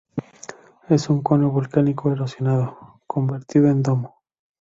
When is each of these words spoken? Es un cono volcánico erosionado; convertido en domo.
Es 0.89 1.11
un 1.11 1.21
cono 1.21 1.51
volcánico 1.51 2.11
erosionado; 2.11 2.97
convertido 3.05 3.67
en 3.69 3.83
domo. 3.83 4.15